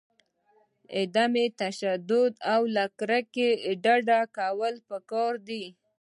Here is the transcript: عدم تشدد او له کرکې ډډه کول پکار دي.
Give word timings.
عدم 0.97 1.33
تشدد 1.61 2.33
او 2.53 2.61
له 2.75 2.85
کرکې 2.99 3.47
ډډه 3.83 4.19
کول 4.37 4.73
پکار 4.89 5.33
دي. 5.47 5.63